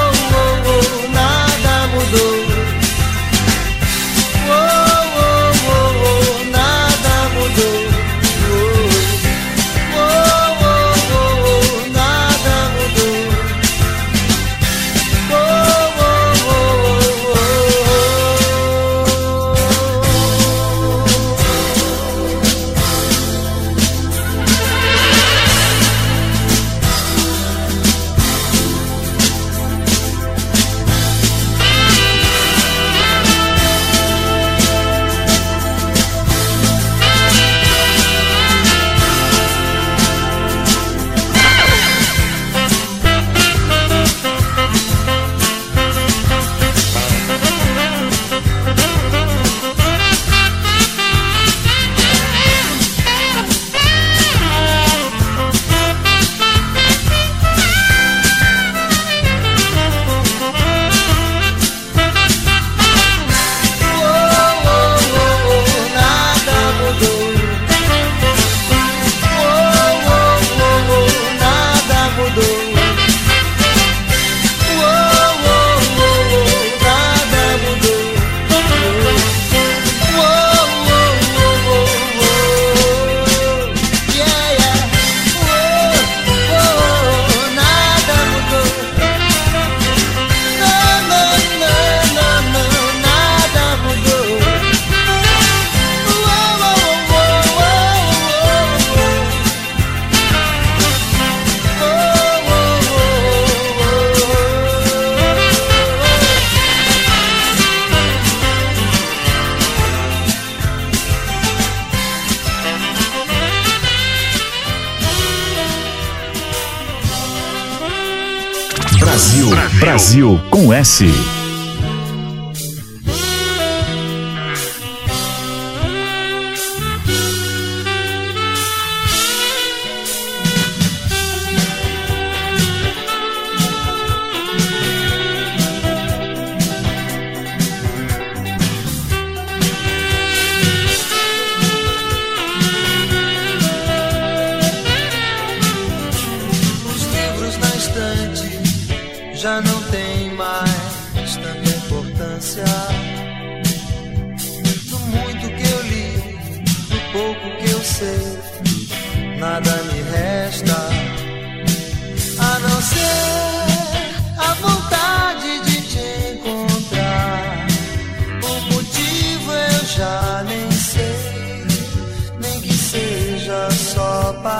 Messi. 120.79 121.28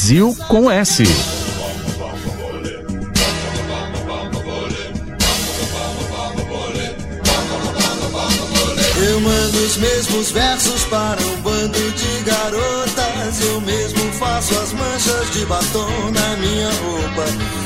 Brasil 0.05 0.37
com 0.49 0.71
S. 0.71 1.03
Eu 9.03 9.21
mando 9.21 9.59
os 9.65 9.77
mesmos 9.79 10.31
versos 10.31 10.85
para 10.91 11.19
um 11.23 11.41
bando 11.41 11.91
de 11.93 12.23
garotas. 12.23 13.41
Eu 13.47 13.63
mesmo 13.63 14.13
faço 14.19 14.55
as 14.59 14.75
manchas 14.75 15.31
de 15.33 15.47
batom 15.47 16.11
na 16.13 16.37
minha 16.37 16.69
roupa. 16.69 17.25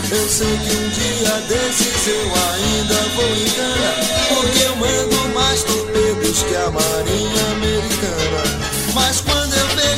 Eu 0.09 0.29
sei 0.29 0.57
que 0.59 0.77
um 0.77 0.89
dia 0.91 1.41
desses 1.49 2.07
eu 2.07 2.23
ainda 2.23 2.95
vou 3.17 3.35
em 3.35 3.51
cana. 3.51 3.95
Porque 4.29 4.63
eu 4.63 4.77
mando 4.77 5.35
mais 5.35 5.65
torpedos 5.65 6.43
que 6.45 6.55
a 6.55 6.71
marinha 6.71 7.43
americana. 7.57 8.69
Mas 8.95 9.21
quando 9.23 9.55
eu 9.55 9.67
vejo 9.75 9.98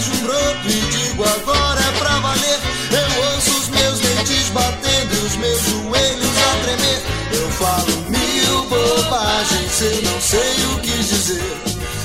e 0.65 0.73
digo 0.73 1.25
agora 1.25 1.81
é 1.81 1.99
pra 1.99 2.19
valer, 2.21 2.59
eu 2.91 3.33
ouço 3.33 3.51
os 3.59 3.69
meus 3.69 3.99
dentes 4.01 4.49
batendo 4.51 5.15
e 5.15 5.27
os 5.27 5.37
meus 5.37 5.61
joelhos 5.63 6.39
a 6.39 6.65
tremer. 6.65 7.03
Eu 7.33 7.51
falo 7.51 7.93
mil 8.09 8.63
bobagens, 8.69 9.81
eu 9.81 10.03
não 10.03 10.21
sei 10.21 10.65
o 10.75 10.81
que 10.81 10.99
dizer. 11.03 11.61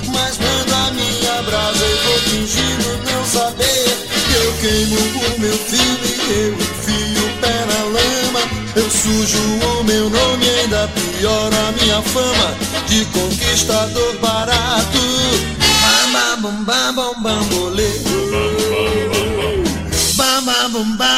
Mas 0.07 0.37
mando 0.37 0.75
a 0.75 0.91
minha 0.91 1.41
brasa 1.43 1.85
e 1.85 1.95
vou 2.05 2.19
fingindo 2.19 3.11
não 3.11 3.25
saber. 3.25 4.07
Eu 4.43 4.53
queimo 4.61 4.95
o 4.97 5.39
meu 5.39 5.57
filme, 5.57 6.15
eu 6.29 6.53
enfio 6.53 7.25
o 7.25 7.41
pé 7.41 7.65
na 7.65 7.83
lama. 7.83 8.41
Eu 8.75 8.89
sujo 8.89 9.39
o 9.39 9.83
meu 9.83 10.09
nome, 10.09 10.49
ainda 10.49 10.87
piora 10.89 11.67
a 11.67 11.71
minha 11.71 12.01
fama 12.01 12.55
de 12.87 13.05
conquistador 13.05 14.17
barato. 14.19 14.99
Bam, 16.13 16.41
bam, 16.41 16.93
bam, 16.93 17.21
bam, 17.21 17.43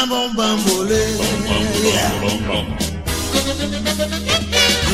bam, 0.08 0.34
bambolê. 0.34 1.04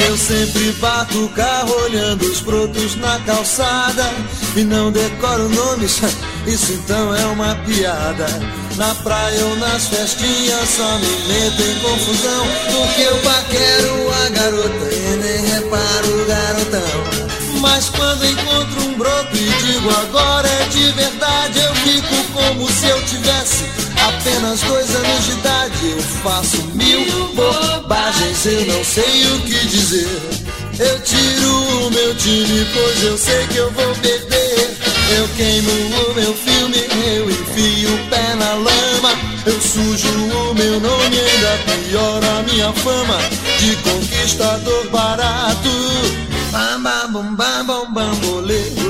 Eu 0.06 0.16
sempre 0.18 0.72
bato 0.72 1.24
o 1.24 1.28
carro 1.30 1.72
olhando 1.84 2.22
os 2.24 2.40
brotos 2.40 2.96
na 2.96 3.18
calçada 3.20 4.10
E 4.56 4.62
não 4.62 4.90
decoro 4.90 5.48
nomes, 5.48 6.00
isso 6.46 6.72
então 6.72 7.14
é 7.14 7.24
uma 7.26 7.54
piada 7.64 8.26
Na 8.76 8.94
praia 8.96 9.44
ou 9.46 9.56
nas 9.56 9.86
festinhas 9.86 10.68
só 10.68 10.98
me 10.98 11.08
meto 11.28 11.62
em 11.62 11.78
confusão 11.80 12.46
Porque 12.72 13.02
eu 13.02 13.16
paquero 13.18 14.10
a 14.24 14.28
garota 14.30 14.94
e 14.94 15.16
nem 15.16 15.46
reparo 15.46 16.22
o 16.22 16.26
garotão 16.26 17.34
mas 17.60 17.88
quando 17.88 18.26
encontro 18.26 18.88
um 18.88 18.98
broto 18.98 19.34
e 19.36 19.48
digo 19.62 19.88
agora 19.88 20.46
é 20.46 20.64
de 20.68 20.92
verdade, 20.92 21.60
eu 21.60 21.74
fico 21.76 22.32
como 22.34 22.70
se 22.70 22.88
eu 22.88 23.02
tivesse 23.06 23.64
apenas 24.08 24.60
dois 24.60 24.94
anos 24.94 25.24
de 25.24 25.32
idade. 25.32 25.90
Eu 25.90 26.02
faço 26.22 26.62
mil 26.74 27.34
bobagens, 27.34 28.46
eu 28.46 28.66
não 28.66 28.84
sei 28.84 29.26
o 29.26 29.40
que 29.40 29.66
dizer. 29.66 30.20
Eu 30.78 31.00
tiro 31.02 31.86
o 31.86 31.90
meu 31.90 32.14
time, 32.16 32.66
pois 32.72 33.04
eu 33.04 33.16
sei 33.16 33.46
que 33.46 33.56
eu 33.56 33.70
vou 33.70 33.94
perder. 33.96 34.76
Eu 35.16 35.28
queimo 35.36 35.70
o 35.70 36.14
meu 36.14 36.34
filme, 36.34 36.76
eu 37.16 37.30
enfio 37.30 37.94
o 37.94 38.10
pé 38.10 38.34
na 38.34 38.54
lama. 38.54 39.12
Eu 39.46 39.60
sujo 39.60 40.08
o 40.08 40.54
meu 40.54 40.80
nome, 40.80 41.18
ainda 41.18 41.58
piora 41.88 42.38
a 42.38 42.42
minha 42.42 42.72
fama 42.72 43.18
de 43.58 43.76
conquistador 43.76 44.90
barato. 44.90 45.70
Bam 46.50 46.82
bam 46.82 47.34
bam 47.66 47.92
bambolê. 47.92 48.83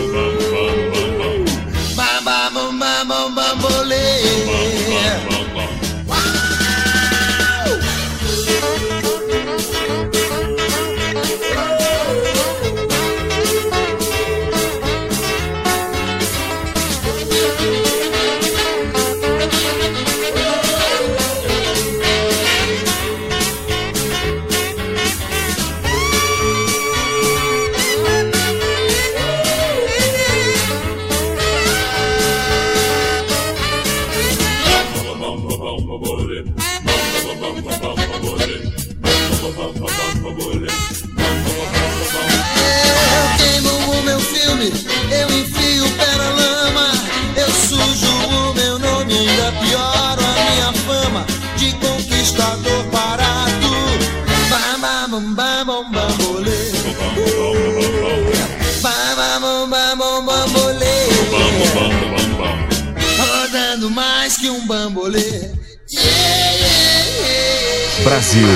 Brasil 68.15 68.47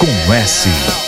com 0.00 0.32
S. 0.32 1.05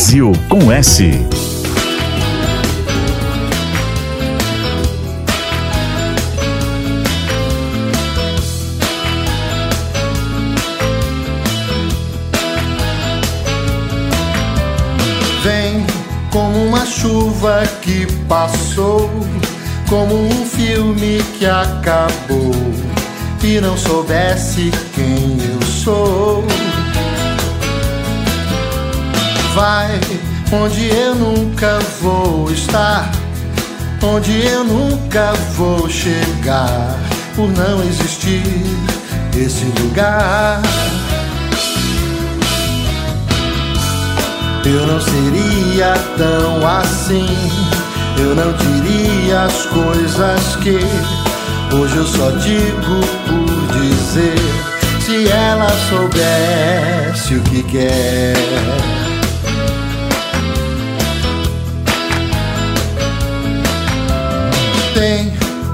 Brasil 0.00 0.32
com 0.48 0.72
S. 0.72 1.02
Vem 15.42 15.86
como 16.30 16.64
uma 16.64 16.86
chuva 16.86 17.62
que 17.82 18.06
passou, 18.26 19.10
como 19.86 20.14
um 20.14 20.46
filme 20.46 21.22
que 21.38 21.44
acabou 21.44 22.54
e 23.44 23.60
não 23.60 23.76
soubesse 23.76 24.70
quem 24.94 25.36
eu 25.46 25.62
sou. 25.66 26.69
Vai 29.54 30.00
onde 30.52 30.88
eu 30.88 31.14
nunca 31.14 31.78
vou 32.00 32.50
estar, 32.50 33.10
onde 34.02 34.46
eu 34.46 34.64
nunca 34.64 35.32
vou 35.56 35.88
chegar, 35.88 36.96
por 37.34 37.48
não 37.48 37.82
existir 37.82 38.42
esse 39.36 39.64
lugar. 39.80 40.60
Eu 44.64 44.86
não 44.86 45.00
seria 45.00 45.94
tão 46.16 46.66
assim. 46.66 47.26
Eu 48.18 48.34
não 48.34 48.52
diria 48.52 49.44
as 49.44 49.66
coisas 49.66 50.56
que 50.56 50.78
hoje 51.74 51.96
eu 51.96 52.06
só 52.06 52.30
digo 52.32 53.00
por 53.26 53.78
dizer. 53.78 54.34
Se 55.00 55.28
ela 55.28 55.68
soubesse 55.88 57.34
o 57.34 57.40
que 57.42 57.62
quer. 57.62 58.89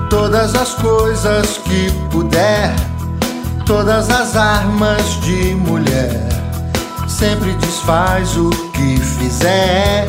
Todas 0.08 0.54
as 0.54 0.74
coisas 0.74 1.58
que 1.58 1.90
puder, 2.12 2.72
todas 3.64 4.08
as 4.08 4.36
armas 4.36 5.02
de 5.20 5.52
mulher 5.52 6.20
sempre 7.08 7.52
desfaz 7.54 8.36
o 8.36 8.50
que 8.50 9.00
fizer. 9.00 10.06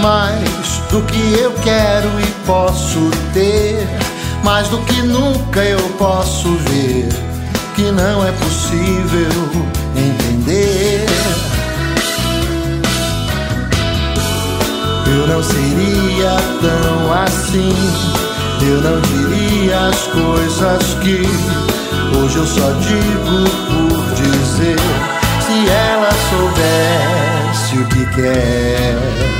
Mais 0.00 0.80
do 0.90 1.02
que 1.02 1.40
eu 1.40 1.52
quero 1.64 2.08
e 2.20 2.46
posso 2.46 3.10
ter, 3.34 3.88
Mais 4.44 4.68
do 4.68 4.78
que 4.78 5.02
nunca 5.02 5.60
eu 5.64 5.80
posso 5.98 6.54
ver 6.68 7.08
que 7.74 7.90
não 7.90 8.24
é 8.24 8.30
possível 8.30 9.28
entender. 9.96 10.79
Eu 15.10 15.26
não 15.26 15.42
seria 15.42 16.36
tão 16.60 17.12
assim, 17.12 17.72
eu 18.62 18.80
não 18.80 19.00
diria 19.00 19.88
as 19.88 20.06
coisas 20.06 20.94
que 21.02 21.22
hoje 22.16 22.36
eu 22.36 22.46
só 22.46 22.70
digo 22.72 23.44
por 23.66 24.14
dizer. 24.14 24.78
Se 25.40 25.68
ela 25.68 26.10
soubesse 26.30 27.78
o 27.78 27.86
que 27.88 28.06
quer. 28.14 29.39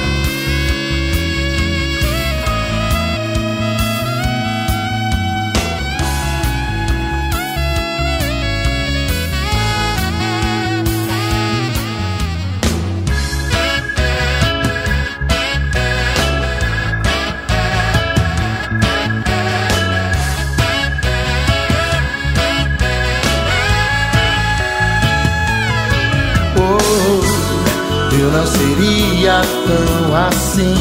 Eu 28.30 28.36
não 28.38 28.46
seria 28.46 29.42
tão 29.66 30.16
assim. 30.28 30.74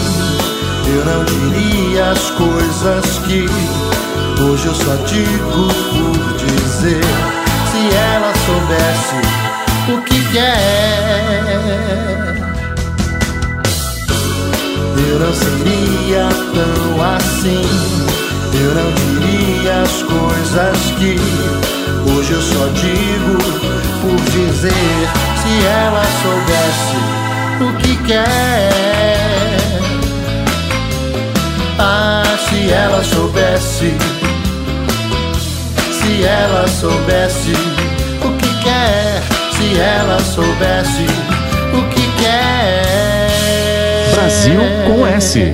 Eu 0.85 1.03
não 1.05 1.23
diria 1.25 2.11
as 2.11 2.31
coisas 2.31 3.19
que 3.25 3.45
hoje 4.41 4.67
eu 4.67 4.75
só 4.75 4.95
digo 5.05 5.67
por 5.89 6.37
dizer. 6.37 7.03
Se 7.71 7.95
ela 7.95 8.33
soubesse 8.45 9.15
o 9.91 10.01
que 10.03 10.19
quer, 10.31 11.49
eu 15.09 15.19
não 15.19 15.33
seria 15.33 16.29
tão 16.53 17.01
assim. 17.15 17.63
Eu 18.53 18.75
não 18.75 18.91
diria 18.93 19.81
as 19.81 20.03
coisas 20.03 20.77
que 20.97 21.15
hoje 22.11 22.31
eu 22.31 22.41
só 22.41 22.67
digo 22.67 23.37
por 24.01 24.19
dizer. 24.31 25.09
Se 25.41 25.65
ela 25.65 26.03
soubesse 26.21 27.28
o 27.61 27.73
que 27.77 27.95
quer. 28.03 28.69
Ah, 31.77 32.23
se 32.49 32.71
ela 32.71 33.03
soubesse, 33.03 33.93
se 35.91 36.23
ela 36.23 36.67
soubesse 36.67 37.53
o 38.23 38.31
que 38.37 38.63
quer, 38.63 39.21
se 39.57 39.79
ela 39.79 40.19
soubesse 40.19 41.05
o 41.73 41.89
que 41.89 42.07
quer. 42.21 43.29
Brasil 44.13 44.61
com 44.87 45.07
S. 45.07 45.53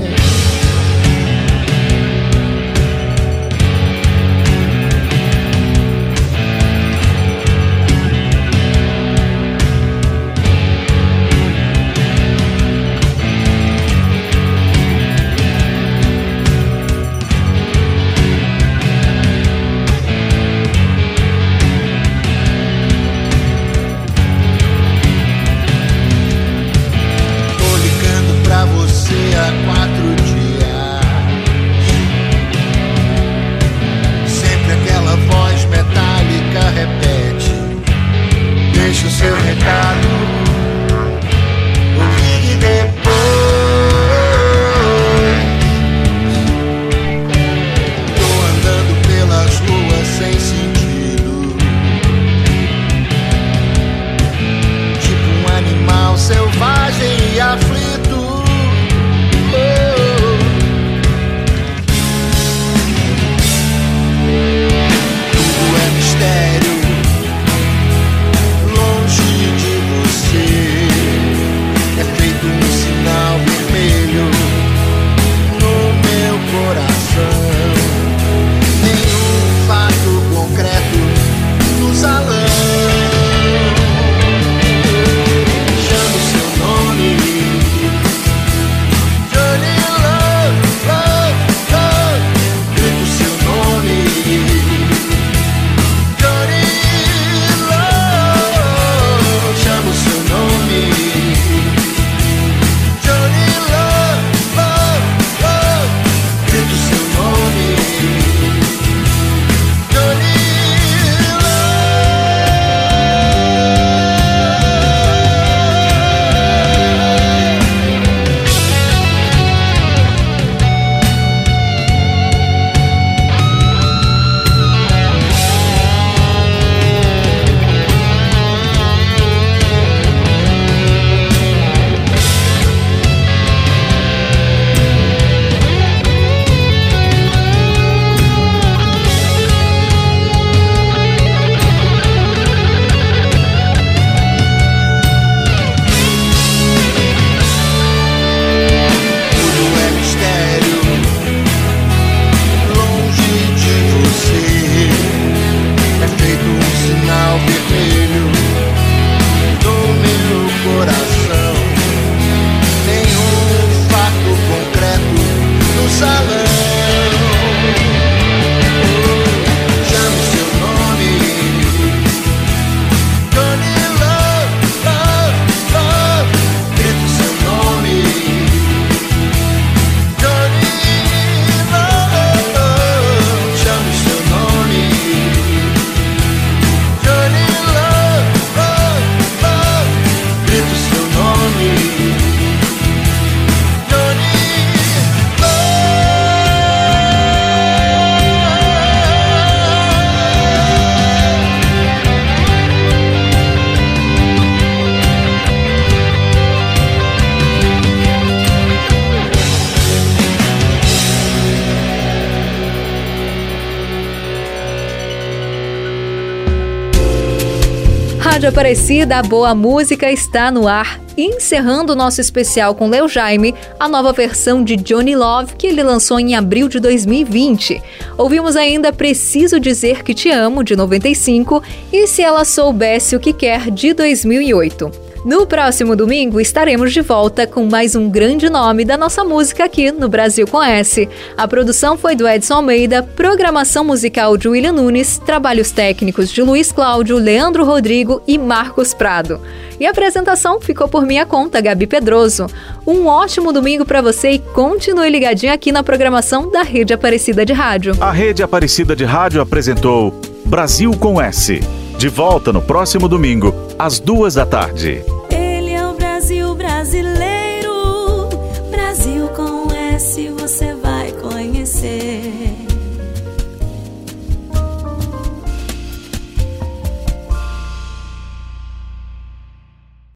Aparecida, 218.48 219.18
a 219.18 219.24
boa 219.24 219.56
música 219.56 220.12
está 220.12 220.52
no 220.52 220.68
ar. 220.68 221.00
Encerrando 221.18 221.93
o 221.93 221.96
nosso 221.96 222.22
especial 222.22 222.76
com 222.76 222.88
Leo 222.88 223.08
Jaime, 223.08 223.56
a 223.80 223.88
nova 223.88 224.14
versão 224.14 224.64
de 224.64 224.76
Johnny 224.76 225.16
Love 225.16 225.56
que 225.56 225.66
ele 225.66 225.82
lançou 225.82 226.20
em 226.20 226.36
abril 226.36 226.68
de 226.68 226.80
2020. 226.80 227.82
Ouvimos 228.18 228.56
ainda 228.56 228.93
Preciso 228.93 229.60
Dizer 229.60 230.04
Que 230.04 230.14
Te 230.14 230.30
Amo, 230.30 230.64
de 230.64 230.76
95, 230.76 231.64
e 231.91 232.06
Se 232.06 232.22
Ela 232.22 232.46
Soubesse 232.46 233.16
o 233.16 233.20
Que 233.20 233.34
Quer, 233.34 233.72
de 233.72 233.93
2008. 233.93 235.05
No 235.26 235.47
próximo 235.47 235.95
domingo 235.95 236.39
estaremos 236.39 236.93
de 236.93 237.01
volta 237.01 237.47
com 237.47 237.65
mais 237.65 237.95
um 237.95 238.07
grande 238.07 238.47
nome 238.47 238.86
da 238.86 238.95
nossa 238.95 239.23
música 239.23 239.65
aqui 239.65 239.91
no 239.91 240.07
Brasil 240.07 240.45
com 240.45 240.61
S. 240.61 241.09
A 241.36 241.47
produção 241.47 241.97
foi 241.97 242.15
do 242.15 242.28
Edson 242.28 242.53
Almeida, 242.53 243.01
programação 243.01 243.84
musical 243.84 244.38
de 244.38 244.47
William 244.47 244.73
Nunes, 244.73 245.17
trabalhos 245.17 245.71
técnicos 245.71 246.32
de 246.32 246.43
Luiz 246.43 246.71
Cláudio, 246.71 247.17
Leandro 247.17 247.65
Rodrigo 247.65 248.21
e 248.28 248.38
Marcos 248.38 248.93
Prado. 248.93 249.41
E 249.80 249.88
a 249.88 249.89
apresentação 249.89 250.61
ficou 250.61 250.88
por 250.88 251.07
minha 251.07 251.26
conta, 251.26 251.59
Gabi 251.59 251.88
Pedroso. 251.88 252.45
Um 252.86 253.07
ótimo 253.07 253.51
domingo 253.51 253.84
para 253.84 254.03
você 254.03 254.34
e 254.34 254.39
continue 254.39 255.09
ligadinho 255.09 255.51
aqui 255.51 255.71
na 255.71 255.82
programação 255.82 256.51
da 256.51 256.61
Rede 256.61 256.93
Aparecida 256.93 257.43
de 257.43 257.51
Rádio. 257.51 257.95
A 257.99 258.11
Rede 258.11 258.43
Aparecida 258.43 258.95
de 258.95 259.05
Rádio 259.05 259.41
apresentou 259.41 260.13
Brasil 260.46 260.91
com 261.00 261.20
S. 261.20 261.60
De 261.98 262.08
volta 262.08 262.54
no 262.54 262.62
próximo 262.62 263.08
domingo, 263.08 263.54
às 263.80 264.00
duas 264.00 264.36
da 264.36 264.46
tarde. 264.46 265.04